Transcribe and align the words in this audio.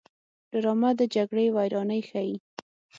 ډرامه 0.51 0.91
د 0.99 1.01
جګړې 1.15 1.45
ویرانۍ 1.55 2.01
ښيي 2.09 2.33